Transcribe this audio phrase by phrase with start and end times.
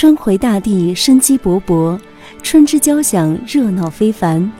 [0.00, 2.00] 春回大地，生机勃勃，
[2.42, 4.50] 春之交响热闹非凡。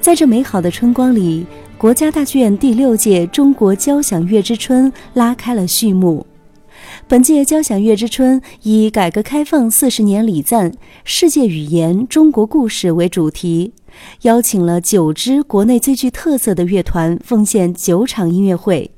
[0.00, 1.44] 在这美好的春光里，
[1.76, 6.24] 国家大剧院第六届中国交响乐之春拉开了序幕。
[7.08, 10.72] 本届交响乐之春以“改革开放四十年礼赞，
[11.02, 13.72] 世界语言，中国故事”为主题，
[14.22, 18.92] 邀请了九支国内最具特色的乐团，奉献九场音乐会。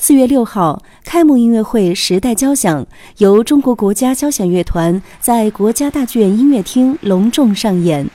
[0.00, 2.84] 四月六号，开幕音乐会《时代交响》
[3.16, 8.08] 由中国国家交响乐团在国家大剧院音乐厅隆重上演。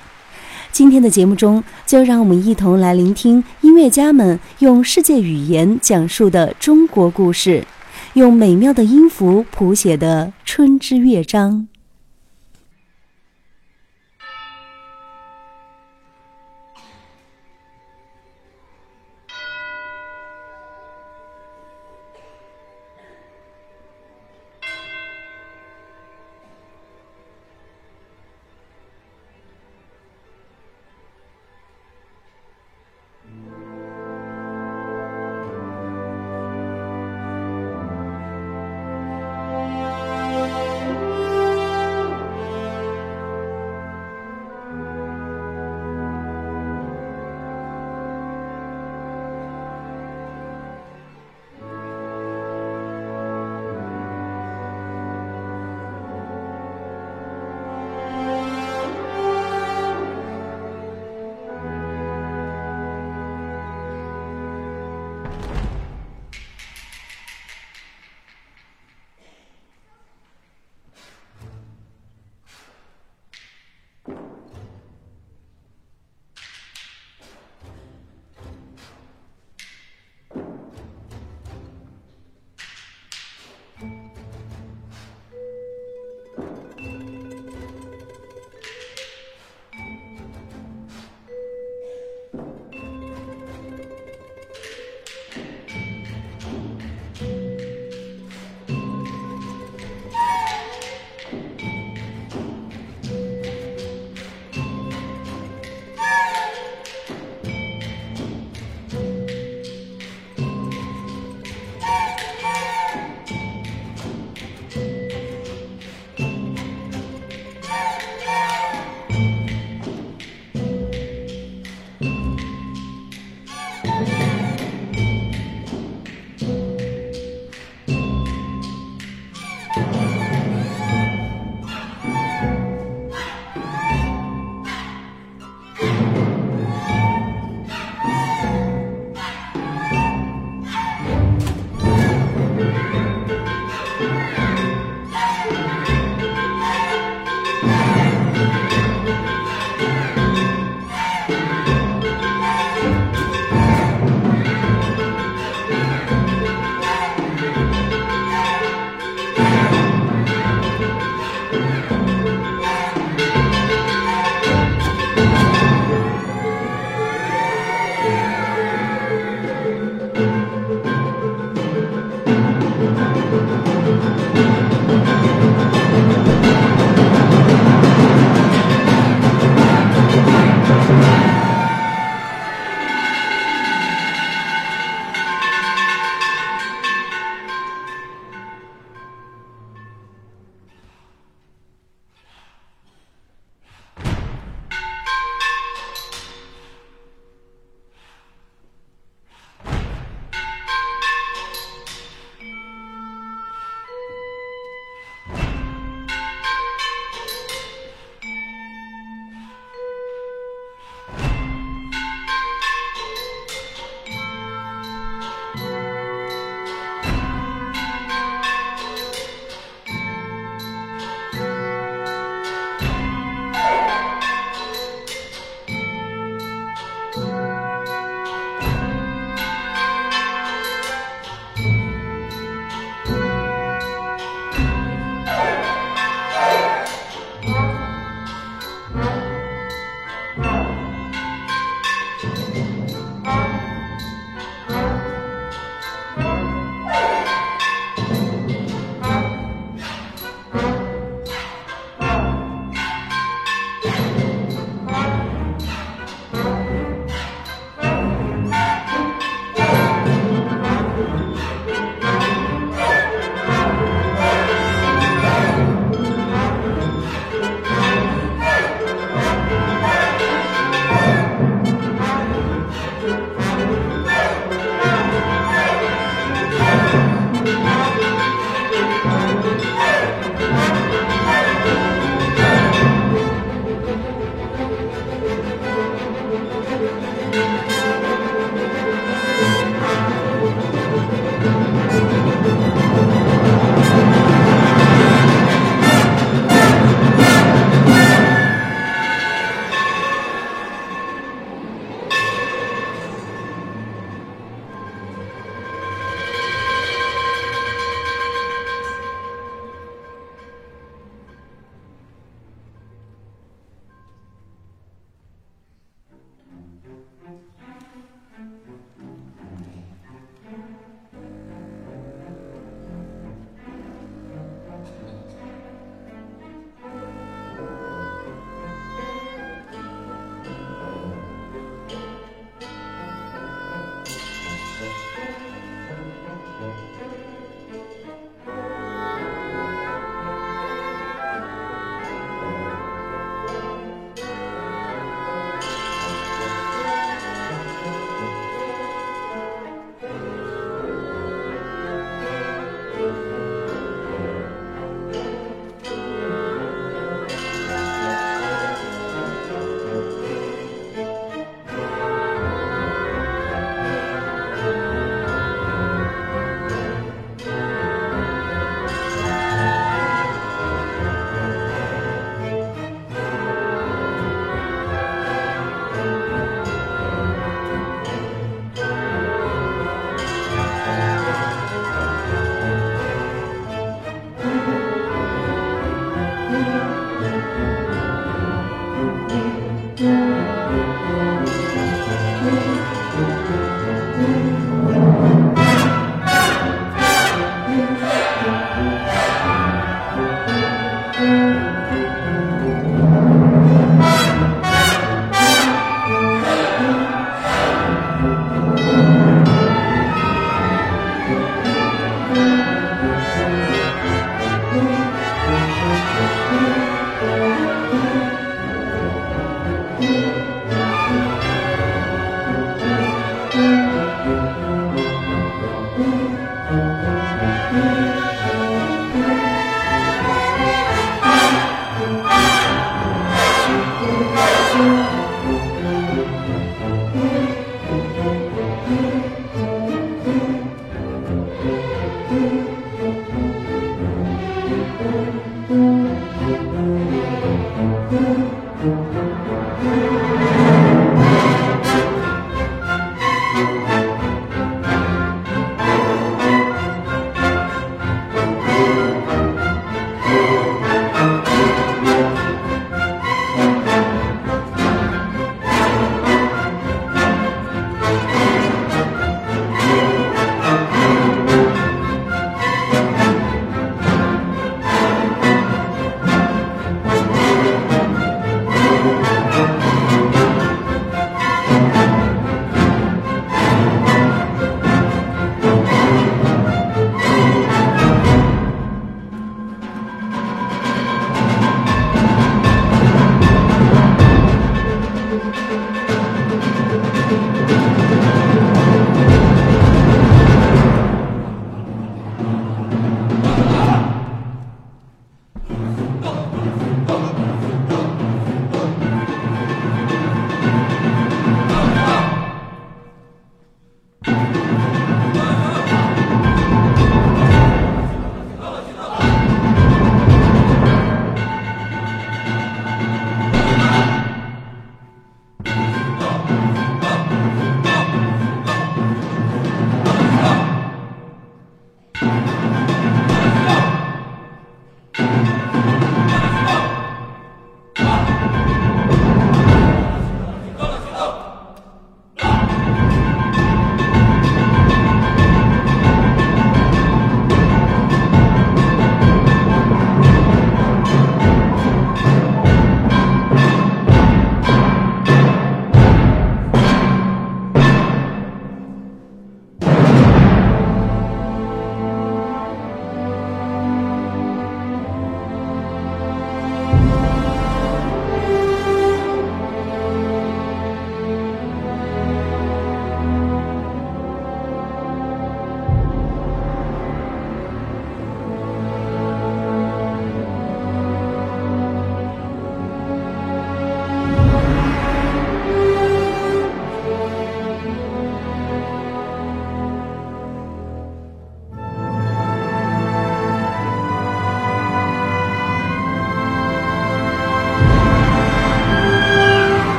[0.71, 7.67] 今天的节目中，就让我们一同来聆听音乐家们用世界语言讲述的中国故事。
[8.13, 11.67] 用美妙的音符谱写的春之乐章。
[65.41, 65.62] Yeah.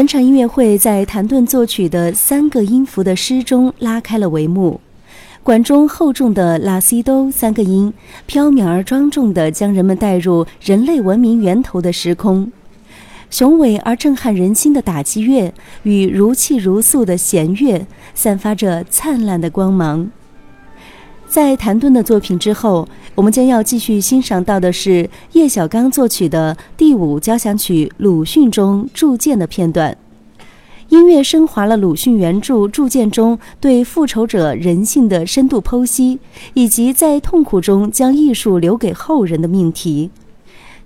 [0.00, 4.80] 本场音乐会在谭盾作曲的三个音符的诗中拉开了帷幕。
[5.42, 7.92] 管中厚重的拉西哆三个音，
[8.24, 12.50] 飘渺而庄重地将人们带入人类文明源头的时空。
[13.28, 15.52] 雄伟而震撼人心的打击乐
[15.82, 20.10] 与如泣如诉的弦乐，散发着灿烂的光芒。
[21.30, 29.96] 在谭盾的作品之后，我们将要继续欣赏到的是叶小刚作曲的第五交响曲《鲁迅》中铸剑的片段。
[30.88, 36.18] 音乐升华了鲁迅原著《铸剑》中对复仇者人性的深度剖析，
[36.54, 40.10] 以及在痛苦中将艺术留给后人的命题。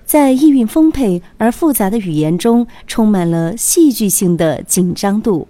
[0.05, 5.49] 在意蕴丰沛而复杂的语言中，充满了戏剧性的紧张度。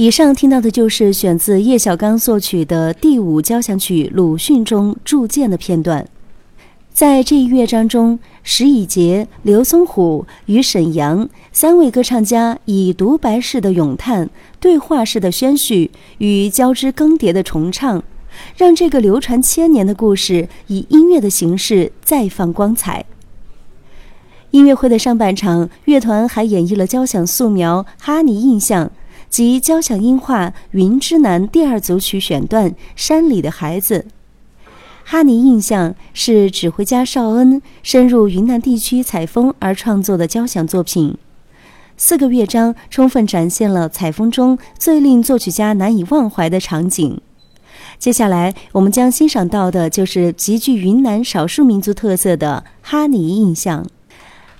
[0.00, 6.08] 以上听到的就是选自叶小刚作曲的第五交响曲《鲁迅》中铸剑的片段。
[6.90, 18.02] 在这一乐章中，石以洁、刘松虎与沈阳三位歌唱家以独白式的咏叹、对话式的宣叙与交织更迭的重唱，
[18.56, 23.04] 让这个流传千年的故事以音乐的形式再放光彩。
[24.52, 28.86] 音乐会的上半场，乐团还演绎了交响素描《哈尼印象》
[29.30, 34.06] 及交响音画《云之南》第二组曲选段《山里的孩子》。
[35.04, 41.16] 哈尼印象是指挥家邵恩深入云南地区采风而创作的交响作品，
[41.96, 47.20] 四个乐章充分展现了采风中最令作曲家难以忘怀的场景。
[47.98, 53.84] 接下来我们将欣赏到的就是极具云南少数民族特色的哈尼印象，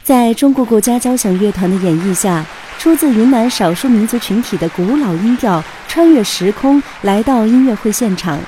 [0.02, 2.44] 在中国国家交响乐团的演绎下，
[2.80, 8.40] 出自云南少数民族群体的古老音调穿越时空来到音乐会现场。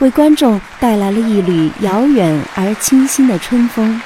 [0.00, 3.98] 为观众带来了一缕遥远而清新的春风。